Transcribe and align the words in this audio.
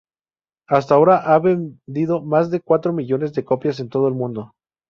Hasta 0.67 0.95
ahora 0.95 1.17
ha 1.31 1.37
vendido 1.37 2.23
más 2.23 2.49
de 2.49 2.59
cuatro 2.59 2.91
millones 2.91 3.33
de 3.33 3.45
copias 3.45 3.79
en 3.79 3.89
todo 3.89 4.07
el 4.07 4.15
mundo. 4.15 4.55